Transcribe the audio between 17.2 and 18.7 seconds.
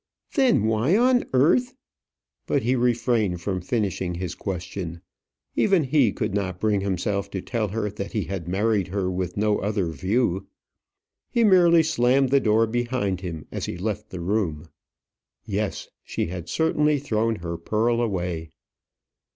her pearl away.